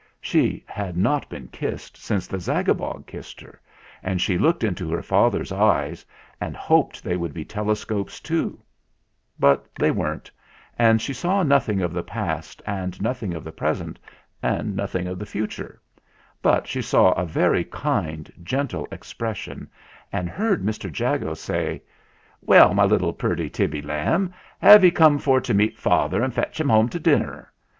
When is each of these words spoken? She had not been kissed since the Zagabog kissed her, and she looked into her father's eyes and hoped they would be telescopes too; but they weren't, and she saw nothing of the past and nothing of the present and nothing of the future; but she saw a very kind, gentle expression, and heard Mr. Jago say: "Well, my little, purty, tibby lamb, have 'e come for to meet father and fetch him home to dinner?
She 0.19 0.63
had 0.67 0.97
not 0.97 1.29
been 1.29 1.47
kissed 1.49 1.95
since 1.95 2.25
the 2.25 2.39
Zagabog 2.39 3.05
kissed 3.05 3.39
her, 3.39 3.61
and 4.01 4.19
she 4.19 4.35
looked 4.35 4.63
into 4.63 4.89
her 4.89 5.03
father's 5.03 5.51
eyes 5.51 6.03
and 6.41 6.57
hoped 6.57 7.03
they 7.03 7.15
would 7.15 7.35
be 7.35 7.45
telescopes 7.45 8.19
too; 8.19 8.59
but 9.37 9.67
they 9.75 9.91
weren't, 9.91 10.31
and 10.79 10.99
she 10.99 11.13
saw 11.13 11.43
nothing 11.43 11.81
of 11.81 11.93
the 11.93 12.01
past 12.01 12.63
and 12.65 12.99
nothing 12.99 13.35
of 13.35 13.43
the 13.43 13.51
present 13.51 13.99
and 14.41 14.75
nothing 14.75 15.05
of 15.05 15.19
the 15.19 15.25
future; 15.27 15.79
but 16.41 16.65
she 16.67 16.81
saw 16.81 17.11
a 17.11 17.23
very 17.23 17.63
kind, 17.63 18.33
gentle 18.41 18.87
expression, 18.91 19.69
and 20.11 20.29
heard 20.29 20.63
Mr. 20.65 20.89
Jago 20.97 21.35
say: 21.35 21.79
"Well, 22.41 22.73
my 22.73 22.85
little, 22.85 23.13
purty, 23.13 23.51
tibby 23.51 23.83
lamb, 23.83 24.33
have 24.63 24.83
'e 24.83 24.89
come 24.89 25.19
for 25.19 25.39
to 25.41 25.53
meet 25.53 25.77
father 25.77 26.23
and 26.23 26.33
fetch 26.33 26.59
him 26.59 26.69
home 26.69 26.89
to 26.89 26.99
dinner? 26.99 27.53